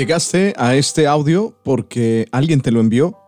[0.00, 3.18] Llegaste a este audio porque alguien te lo envió,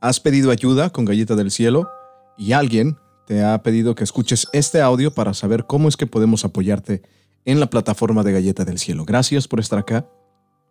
[0.00, 1.90] has pedido ayuda con Galleta del Cielo
[2.38, 6.46] y alguien te ha pedido que escuches este audio para saber cómo es que podemos
[6.46, 7.02] apoyarte
[7.44, 9.04] en la plataforma de Galleta del Cielo.
[9.04, 10.08] Gracias por estar acá.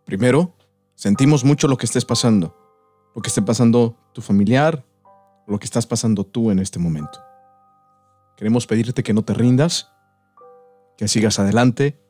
[0.03, 0.55] Primero,
[0.95, 2.57] sentimos mucho lo que estés pasando,
[3.15, 4.83] lo que esté pasando tu familiar,
[5.45, 7.19] lo que estás pasando tú en este momento.
[8.35, 9.91] Queremos pedirte que no te rindas,
[10.97, 12.01] que sigas adelante,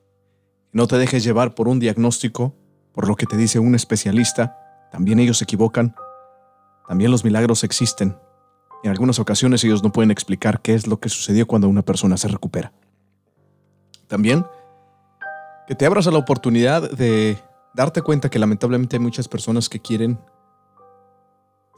[0.71, 2.55] que no te dejes llevar por un diagnóstico,
[2.93, 4.57] por lo que te dice un especialista.
[4.91, 5.95] También ellos se equivocan.
[6.87, 8.17] También los milagros existen.
[8.83, 12.17] En algunas ocasiones ellos no pueden explicar qué es lo que sucedió cuando una persona
[12.17, 12.73] se recupera.
[14.07, 14.45] También
[15.67, 17.37] que te abras a la oportunidad de
[17.73, 20.19] darte cuenta que lamentablemente hay muchas personas que quieren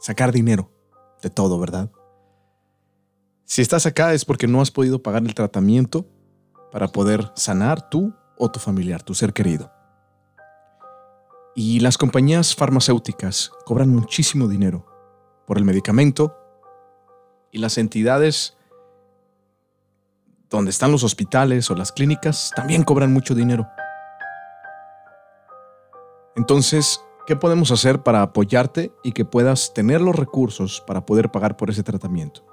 [0.00, 0.70] sacar dinero
[1.22, 1.90] de todo, ¿verdad?
[3.44, 6.06] Si estás acá es porque no has podido pagar el tratamiento
[6.72, 9.70] para poder sanar tú o tu familiar, tu ser querido.
[11.54, 14.86] Y las compañías farmacéuticas cobran muchísimo dinero
[15.46, 16.36] por el medicamento
[17.52, 18.56] y las entidades
[20.50, 23.68] donde están los hospitales o las clínicas también cobran mucho dinero.
[26.34, 31.56] Entonces, ¿qué podemos hacer para apoyarte y que puedas tener los recursos para poder pagar
[31.56, 32.44] por ese tratamiento?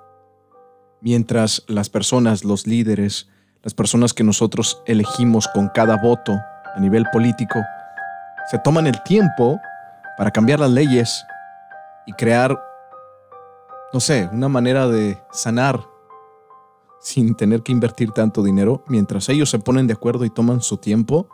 [1.01, 3.27] Mientras las personas, los líderes,
[3.63, 6.39] las personas que nosotros elegimos con cada voto
[6.75, 7.59] a nivel político,
[8.51, 9.59] se toman el tiempo
[10.17, 11.25] para cambiar las leyes
[12.05, 12.59] y crear
[13.93, 15.85] no sé, una manera de sanar
[17.01, 20.77] sin tener que invertir tanto dinero, mientras ellos se ponen de acuerdo y toman su
[20.77, 21.27] tiempo,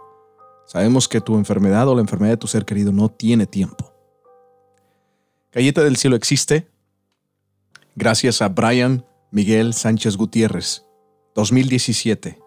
[0.65, 3.93] sabemos que tu enfermedad o la enfermedad de tu ser querido no tiene tiempo.
[5.51, 6.69] Galleta del Cielo existe
[7.95, 10.83] gracias a Brian Miguel Sánchez Gutiérrez.
[11.35, 12.39] 2017.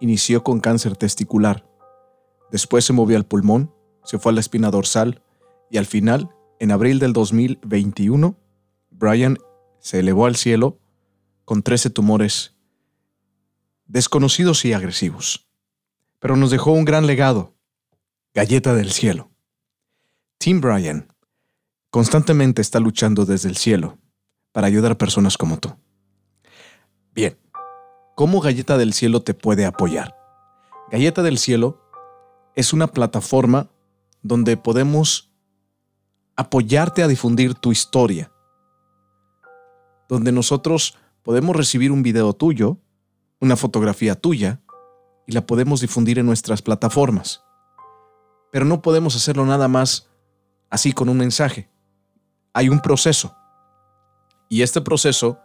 [0.00, 1.66] Inició con cáncer testicular.
[2.52, 3.72] Después se movió al pulmón,
[4.08, 5.20] se fue a la espina dorsal
[5.70, 8.38] y al final, en abril del 2021,
[8.90, 9.36] Brian
[9.80, 10.78] se elevó al cielo
[11.44, 12.56] con 13 tumores
[13.84, 15.46] desconocidos y agresivos.
[16.20, 17.54] Pero nos dejó un gran legado,
[18.32, 19.30] Galleta del Cielo.
[20.38, 21.12] Tim Bryan
[21.90, 23.98] constantemente está luchando desde el cielo
[24.52, 25.76] para ayudar a personas como tú.
[27.12, 27.38] Bien,
[28.16, 30.16] ¿cómo Galleta del Cielo te puede apoyar?
[30.90, 31.82] Galleta del Cielo
[32.54, 33.68] es una plataforma
[34.22, 35.30] donde podemos
[36.36, 38.30] apoyarte a difundir tu historia,
[40.08, 42.78] donde nosotros podemos recibir un video tuyo,
[43.40, 44.60] una fotografía tuya,
[45.26, 47.42] y la podemos difundir en nuestras plataformas.
[48.50, 50.08] Pero no podemos hacerlo nada más
[50.70, 51.68] así con un mensaje.
[52.54, 53.36] Hay un proceso.
[54.48, 55.38] Y este proceso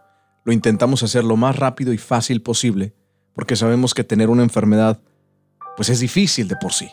[0.44, 2.94] lo intentamos hacer lo más rápido y fácil posible,
[3.34, 5.00] porque sabemos que tener una enfermedad
[5.76, 6.88] pues es difícil de por sí.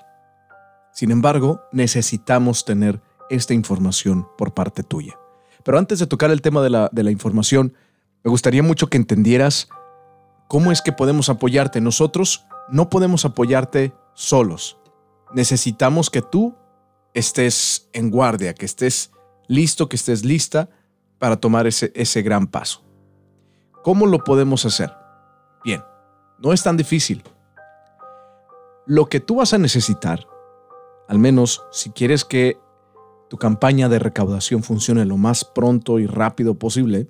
[0.93, 5.17] Sin embargo, necesitamos tener esta información por parte tuya.
[5.63, 7.73] Pero antes de tocar el tema de la, de la información,
[8.23, 9.69] me gustaría mucho que entendieras
[10.47, 11.81] cómo es que podemos apoyarte.
[11.81, 14.77] Nosotros no podemos apoyarte solos.
[15.33, 16.55] Necesitamos que tú
[17.13, 19.11] estés en guardia, que estés
[19.47, 20.69] listo, que estés lista
[21.19, 22.83] para tomar ese, ese gran paso.
[23.83, 24.91] ¿Cómo lo podemos hacer?
[25.63, 25.83] Bien,
[26.39, 27.23] no es tan difícil.
[28.85, 30.27] Lo que tú vas a necesitar,
[31.07, 32.57] al menos si quieres que
[33.29, 37.07] tu campaña de recaudación funcione lo más pronto y rápido posible,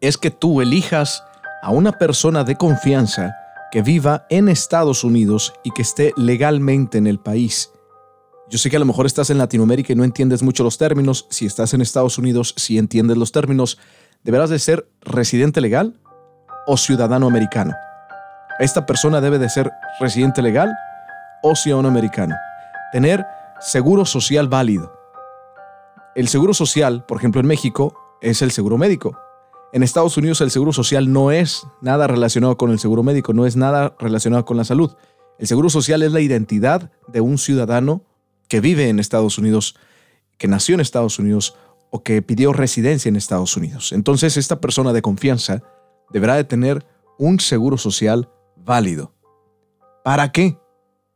[0.00, 1.22] es que tú elijas
[1.62, 3.34] a una persona de confianza
[3.70, 7.70] que viva en Estados Unidos y que esté legalmente en el país.
[8.48, 11.26] Yo sé que a lo mejor estás en Latinoamérica y no entiendes mucho los términos.
[11.30, 13.78] Si estás en Estados Unidos, si entiendes los términos,
[14.22, 15.98] deberás de ser residente legal
[16.66, 17.74] o ciudadano americano.
[18.58, 19.70] Esta persona debe de ser
[20.00, 20.72] residente legal
[21.42, 22.36] o ciudadano americano.
[22.94, 23.26] Tener
[23.58, 24.96] seguro social válido.
[26.14, 29.18] El seguro social, por ejemplo, en México, es el seguro médico.
[29.72, 33.46] En Estados Unidos el seguro social no es nada relacionado con el seguro médico, no
[33.46, 34.94] es nada relacionado con la salud.
[35.40, 38.04] El seguro social es la identidad de un ciudadano
[38.46, 39.74] que vive en Estados Unidos,
[40.38, 41.56] que nació en Estados Unidos
[41.90, 43.90] o que pidió residencia en Estados Unidos.
[43.90, 45.64] Entonces esta persona de confianza
[46.10, 46.86] deberá de tener
[47.18, 49.12] un seguro social válido.
[50.04, 50.58] ¿Para qué?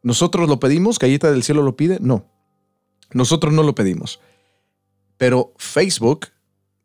[0.09, 0.99] ¿Nosotros lo pedimos?
[0.99, 1.99] ¿Galleta del Cielo lo pide?
[2.01, 2.25] No.
[3.13, 4.21] Nosotros no lo pedimos.
[5.19, 6.29] Pero Facebook,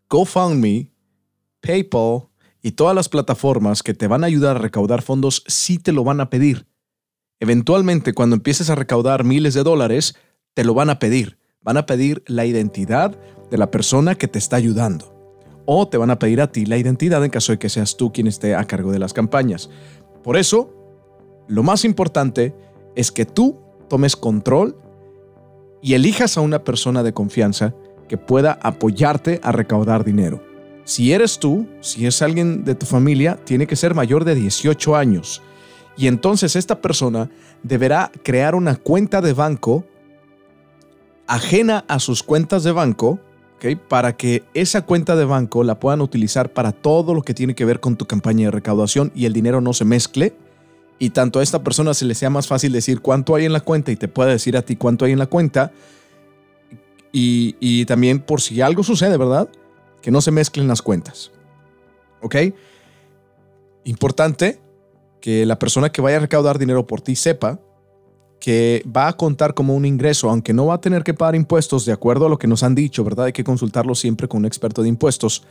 [0.09, 0.91] GoFundMe,
[1.61, 2.27] PayPal
[2.61, 6.03] y todas las plataformas que te van a ayudar a recaudar fondos sí te lo
[6.03, 6.67] van a pedir.
[7.39, 10.17] Eventualmente, cuando empieces a recaudar miles de dólares,
[10.53, 11.39] te lo van a pedir.
[11.61, 13.17] Van a pedir la identidad
[13.49, 15.15] de la persona que te está ayudando.
[15.65, 18.11] O te van a pedir a ti la identidad en caso de que seas tú
[18.11, 19.69] quien esté a cargo de las campañas.
[20.25, 20.73] Por eso,
[21.47, 22.53] lo más importante
[22.95, 23.59] es que tú
[23.89, 24.77] tomes control
[25.81, 27.73] y elijas a una persona de confianza
[28.07, 30.41] que pueda apoyarte a recaudar dinero.
[30.85, 34.95] Si eres tú, si es alguien de tu familia, tiene que ser mayor de 18
[34.95, 35.41] años.
[35.95, 37.29] Y entonces esta persona
[37.63, 39.85] deberá crear una cuenta de banco
[41.27, 43.19] ajena a sus cuentas de banco,
[43.87, 47.63] para que esa cuenta de banco la puedan utilizar para todo lo que tiene que
[47.63, 50.35] ver con tu campaña de recaudación y el dinero no se mezcle.
[50.99, 53.59] Y tanto a esta persona se le sea más fácil decir cuánto hay en la
[53.59, 55.71] cuenta y te pueda decir a ti cuánto hay en la cuenta.
[57.11, 59.49] Y, y también por si algo sucede, ¿verdad?
[60.01, 61.31] Que no se mezclen las cuentas.
[62.21, 62.35] ¿Ok?
[63.83, 64.61] Importante
[65.19, 67.59] que la persona que vaya a recaudar dinero por ti sepa
[68.43, 71.85] que va a contar como un ingreso, aunque no va a tener que pagar impuestos,
[71.85, 73.27] de acuerdo a lo que nos han dicho, ¿verdad?
[73.27, 75.45] Hay que consultarlo siempre con un experto de impuestos,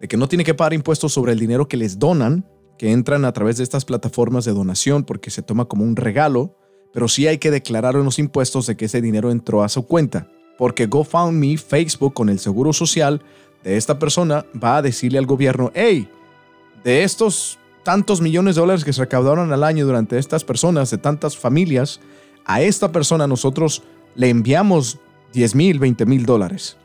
[0.00, 2.44] de que no tiene que pagar impuestos sobre el dinero que les donan,
[2.78, 6.56] que entran a través de estas plataformas de donación porque se toma como un regalo,
[6.92, 9.86] pero sí hay que declarar en los impuestos de que ese dinero entró a su
[9.86, 10.28] cuenta,
[10.58, 13.22] porque GoFundMe, Facebook con el seguro social
[13.62, 16.08] de esta persona va a decirle al gobierno, hey,
[16.84, 20.98] de estos tantos millones de dólares que se recaudaron al año durante estas personas, de
[20.98, 22.00] tantas familias,
[22.44, 23.82] a esta persona nosotros
[24.14, 24.98] le enviamos
[25.32, 26.76] 10 mil, 20 mil dólares.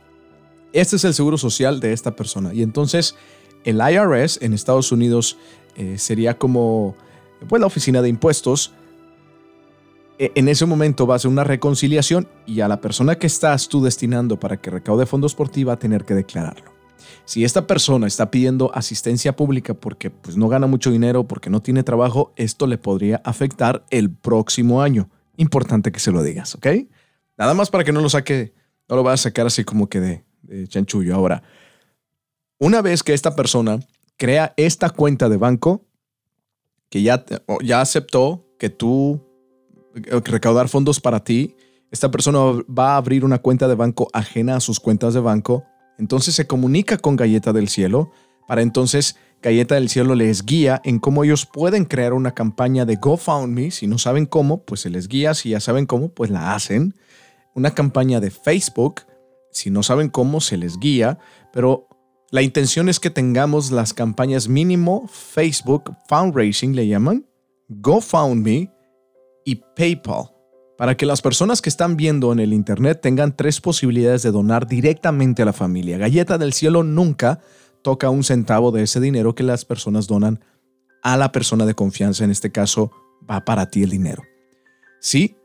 [0.73, 2.53] Este es el seguro social de esta persona.
[2.53, 3.15] Y entonces
[3.63, 5.37] el IRS en Estados Unidos
[5.77, 6.95] eh, sería como
[7.47, 8.73] pues, la oficina de impuestos.
[10.19, 13.69] E, en ese momento va a ser una reconciliación y a la persona que estás
[13.69, 16.77] tú destinando para que recaude fondos por ti va a tener que declararlo.
[17.25, 21.61] Si esta persona está pidiendo asistencia pública porque pues, no gana mucho dinero, porque no
[21.61, 25.09] tiene trabajo, esto le podría afectar el próximo año.
[25.35, 26.67] Importante que se lo digas, ¿ok?
[27.37, 28.53] Nada más para que no lo saque,
[28.89, 31.13] no lo vayas a sacar así como que de, chanchullo.
[31.13, 31.43] Ahora,
[32.59, 33.79] una vez que esta persona
[34.17, 35.85] crea esta cuenta de banco,
[36.89, 37.23] que ya,
[37.63, 39.21] ya aceptó que tú
[39.95, 41.55] eh, recaudar fondos para ti,
[41.91, 45.63] esta persona va a abrir una cuenta de banco ajena a sus cuentas de banco
[45.97, 48.11] entonces se comunica con Galleta del Cielo
[48.47, 52.95] para entonces Galleta del Cielo les guía en cómo ellos pueden crear una campaña de
[52.95, 53.71] GoFundMe.
[53.71, 55.33] Si no saben cómo, pues se les guía.
[55.33, 56.95] Si ya saben cómo, pues la hacen.
[57.53, 59.01] Una campaña de Facebook.
[59.51, 61.19] Si no saben cómo, se les guía.
[61.53, 61.87] Pero
[62.31, 67.25] la intención es que tengamos las campañas mínimo Facebook Fundraising, le llaman,
[67.69, 68.71] GoFundMe
[69.45, 70.31] y PayPal
[70.77, 74.67] para que las personas que están viendo en el Internet tengan tres posibilidades de donar
[74.67, 75.97] directamente a la familia.
[75.97, 77.41] Galleta del Cielo nunca
[77.81, 80.39] toca un centavo de ese dinero que las personas donan
[81.01, 82.23] a la persona de confianza.
[82.23, 82.91] En este caso,
[83.29, 84.21] va para ti el dinero.
[84.99, 85.35] Sí,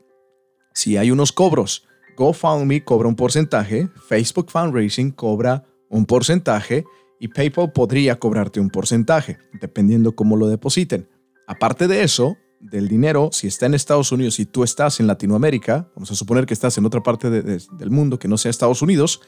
[0.74, 1.86] si hay unos cobros.
[2.16, 6.84] GoFundMe cobra un porcentaje, Facebook Fundraising cobra un porcentaje
[7.20, 11.08] y PayPal podría cobrarte un porcentaje, dependiendo cómo lo depositen.
[11.46, 15.88] Aparte de eso, del dinero, si está en Estados Unidos y tú estás en Latinoamérica,
[15.94, 19.20] vamos a suponer que estás en otra parte del mundo que no sea Estados Unidos,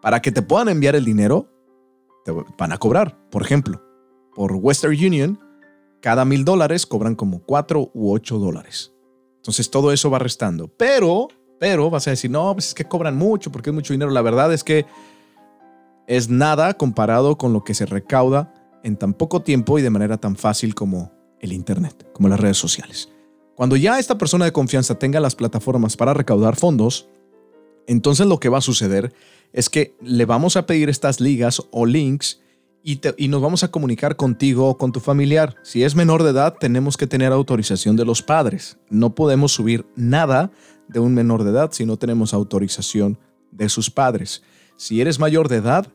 [0.00, 1.48] para que te puedan enviar el dinero,
[2.24, 3.18] te van a cobrar.
[3.30, 3.82] Por ejemplo,
[4.34, 5.38] por Western Union,
[6.00, 8.92] cada mil dólares cobran como cuatro u ocho dólares.
[9.36, 10.68] Entonces todo eso va restando.
[10.68, 11.28] Pero,
[11.58, 14.10] pero vas a decir, no, pues es que cobran mucho porque es mucho dinero.
[14.10, 14.86] La verdad es que
[16.10, 18.52] es nada comparado con lo que se recauda
[18.82, 22.58] en tan poco tiempo y de manera tan fácil como el Internet, como las redes
[22.58, 23.08] sociales.
[23.54, 27.08] Cuando ya esta persona de confianza tenga las plataformas para recaudar fondos,
[27.86, 29.14] entonces lo que va a suceder
[29.52, 32.40] es que le vamos a pedir estas ligas o links
[32.82, 35.54] y, nos vamos a comunicar contigo o con tu familiar.
[35.62, 38.78] Si es menor de edad, tenemos que tener autorización de los padres.
[38.88, 40.50] No podemos subir nada
[40.88, 43.16] de un menor de edad si no tenemos autorización
[43.52, 44.42] de sus padres.
[44.76, 45.92] Si eres mayor de edad,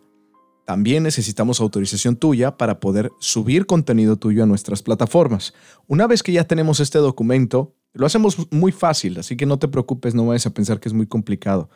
[0.65, 5.53] también necesitamos autorización tuya para poder subir contenido tuyo a nuestras plataformas.
[5.87, 9.67] Una vez que ya tenemos este documento, lo hacemos muy fácil, así que no te
[9.67, 11.69] preocupes, no vayas a pensar que es muy complicado.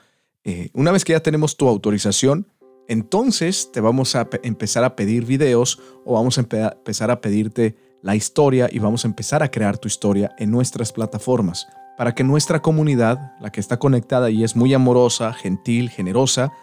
[0.44, 2.48] Eh, una vez que ya tenemos tu autorización,
[2.88, 8.16] entonces te vamos a empezar a pedir videos o vamos a empezar a pedirte la
[8.16, 11.68] historia y vamos a empezar a crear tu historia en nuestras plataformas
[12.00, 16.54] para que nuestra comunidad, la que está conectada y es muy amorosa, gentil, generosa,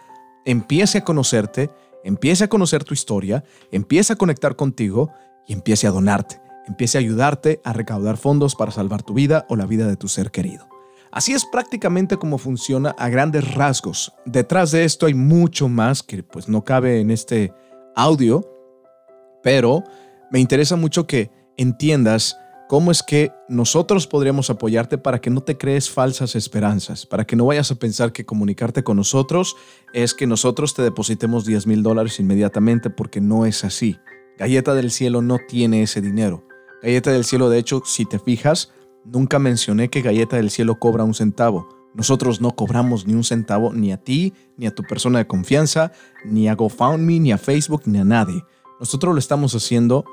[0.45, 1.69] empiece a conocerte
[2.07, 5.11] empiece a conocer tu historia, empiece a conectar contigo
[5.45, 9.57] y empiece a donarte, empiece a ayudarte a recaudar fondos para salvar tu vida o
[9.57, 10.69] la vida de tu ser querido.
[11.11, 14.13] Así es prácticamente como funciona a grandes rasgos.
[14.25, 17.53] Detrás de esto hay mucho más que pues no cabe en este
[17.93, 18.49] audio,
[19.43, 19.83] pero
[20.31, 22.37] me interesa mucho que entiendas
[22.67, 27.35] cómo es que nosotros podríamos apoyarte para que no te crees falsas esperanzas, para que
[27.35, 29.55] no vayas a pensar que comunicarte con nosotros
[29.93, 33.97] es que nosotros te depositemos 10 mil dólares inmediatamente, porque no es así.
[34.37, 36.45] Galleta del Cielo no tiene ese dinero.
[36.83, 38.73] Galleta del Cielo, de hecho, si te fijas,
[39.05, 41.69] nunca mencioné que Galleta del Cielo cobra un centavo.
[41.93, 45.91] Nosotros no cobramos ni un centavo ni a ti, ni a tu persona de confianza,
[46.25, 48.43] ni a GoFundMe, ni a Facebook, ni a nadie.
[48.79, 50.05] Nosotros lo estamos haciendo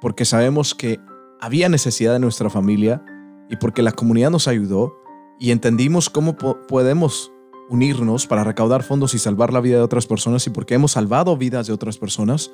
[0.00, 0.98] porque sabemos que
[1.40, 3.02] había necesidad de nuestra familia
[3.48, 4.96] y porque la comunidad nos ayudó
[5.38, 7.32] y entendimos cómo podemos
[7.68, 11.36] unirnos para recaudar fondos y salvar la vida de otras personas y porque hemos salvado
[11.36, 12.50] vidas de otras personas,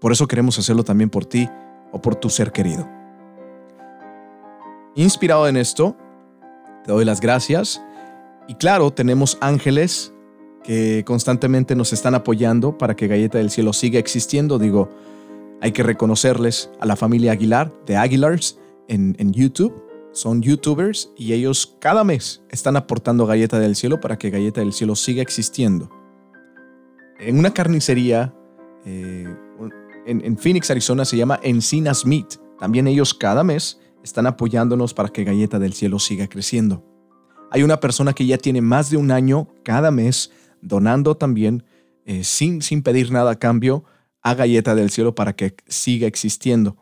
[0.00, 1.48] por eso queremos hacerlo también por ti
[1.90, 2.88] o por tu ser querido.
[4.94, 5.96] Inspirado en esto,
[6.84, 7.82] te doy las gracias
[8.48, 10.12] y claro, tenemos ángeles
[10.62, 14.58] que constantemente nos están apoyando para que Galleta del Cielo siga existiendo.
[14.58, 14.88] Digo,
[15.62, 19.72] hay que reconocerles a la familia Aguilar de Aguilars en, en YouTube.
[20.10, 24.72] Son youtubers y ellos cada mes están aportando Galleta del Cielo para que Galleta del
[24.72, 25.88] Cielo siga existiendo.
[27.20, 28.34] En una carnicería
[28.84, 29.32] eh,
[30.04, 32.34] en, en Phoenix, Arizona, se llama Encinas Meat.
[32.58, 36.84] También ellos cada mes están apoyándonos para que Galleta del Cielo siga creciendo.
[37.52, 41.62] Hay una persona que ya tiene más de un año cada mes donando también
[42.04, 43.84] eh, sin, sin pedir nada a cambio
[44.22, 46.76] a Galleta del Cielo para que siga existiendo.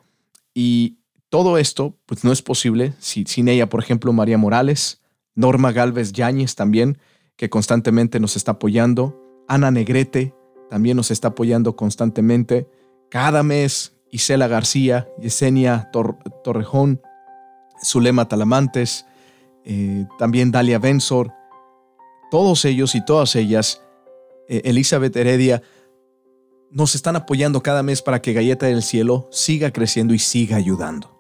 [0.55, 5.01] Y todo esto pues no es posible si, sin ella, por ejemplo, María Morales,
[5.35, 6.99] Norma Galvez Yáñez también,
[7.37, 9.19] que constantemente nos está apoyando,
[9.49, 10.35] Ana Negrete
[10.69, 12.69] también nos está apoyando constantemente,
[13.09, 15.91] cada mes Isela García, Yesenia
[16.45, 17.01] Torrejón,
[17.85, 19.07] Zulema Talamantes,
[19.65, 21.33] eh, también Dalia Bensor,
[22.31, 23.83] todos ellos y todas ellas,
[24.49, 25.63] eh, Elizabeth Heredia,
[26.71, 31.17] nos están apoyando cada mes para que Galleta del Cielo siga creciendo y siga ayudando.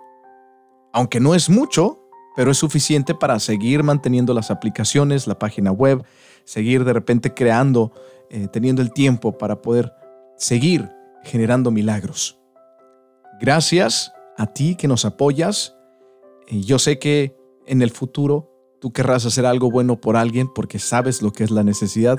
[0.92, 2.00] Aunque no es mucho,
[2.37, 6.04] pero es suficiente para seguir manteniendo las aplicaciones, la página web,
[6.45, 7.92] seguir de repente creando,
[8.30, 9.92] eh, teniendo el tiempo para poder
[10.37, 10.88] seguir
[11.23, 12.38] generando milagros.
[13.40, 15.76] Gracias a ti que nos apoyas.
[16.50, 21.23] yo sé que en el futuro tú querrás hacer algo bueno por alguien porque sabes
[21.23, 22.19] lo que es la necesidad,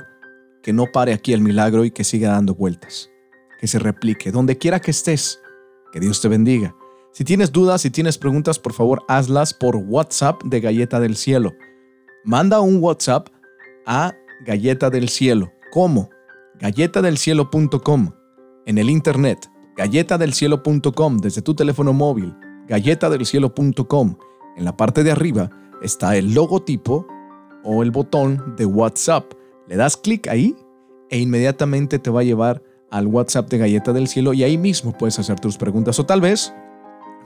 [0.62, 3.10] que no pare aquí el milagro y que siga dando vueltas,
[3.62, 5.40] que se replique donde quiera que estés.
[5.92, 6.74] Que Dios te bendiga.
[7.12, 11.52] Si tienes dudas, si tienes preguntas, por favor hazlas por WhatsApp de Galleta del Cielo.
[12.24, 13.28] Manda un WhatsApp
[13.86, 14.12] a
[14.44, 15.52] Galleta del Cielo.
[15.70, 16.10] ¿Cómo?
[16.58, 18.10] galletadelcielo.com.
[18.66, 22.34] En el internet, galletadelcielo.com desde tu teléfono móvil,
[22.68, 24.16] galletadelcielo.com
[24.56, 25.50] en la parte de arriba
[25.82, 27.06] está el logotipo
[27.64, 29.32] o el botón de WhatsApp.
[29.68, 30.56] Le das clic ahí
[31.10, 34.92] e inmediatamente te va a llevar al WhatsApp de Galleta del Cielo y ahí mismo
[34.92, 36.54] puedes hacer tus preguntas o tal vez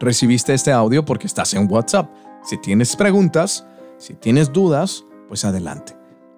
[0.01, 2.09] recibiste este audio porque estás en WhatsApp.
[2.43, 3.67] Si tienes preguntas,
[3.99, 5.95] si tienes dudas, pues adelante.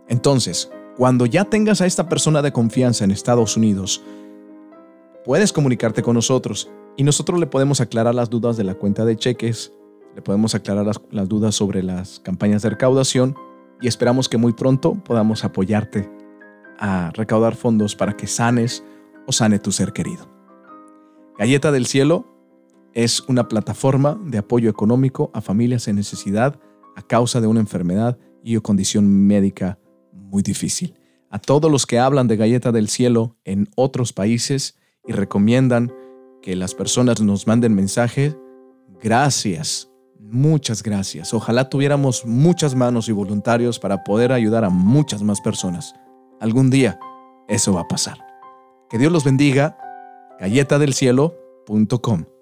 [0.08, 4.02] Entonces, cuando ya tengas a esta persona de confianza en Estados Unidos,
[5.25, 9.16] puedes comunicarte con nosotros y nosotros le podemos aclarar las dudas de la cuenta de
[9.16, 9.73] cheques
[10.18, 13.37] le podemos aclarar las, dudas sobre las campañas de recaudación
[13.80, 16.11] y esperamos que muy pronto podamos apoyarte
[16.76, 18.82] a recaudar fondos para que sanes
[19.28, 20.28] o sane tu ser querido.
[21.38, 22.26] Galleta del Cielo
[22.94, 26.58] es una plataforma de apoyo económico a familias en necesidad
[26.97, 29.78] a causa de una enfermedad y o condición médica
[30.12, 30.94] muy difícil.
[31.30, 35.92] A todos los que hablan de Galleta del Cielo en otros países y recomiendan
[36.42, 38.37] que las personas nos manden mensajes,
[39.00, 39.88] gracias
[40.30, 41.32] Muchas gracias.
[41.32, 45.94] Ojalá tuviéramos muchas manos y voluntarios para poder ayudar a muchas más personas.
[46.38, 47.00] Algún día
[47.49, 48.27] eso va a pasar.
[48.90, 49.76] Que Dios los bendiga.
[50.40, 52.38] galletadelcielo.com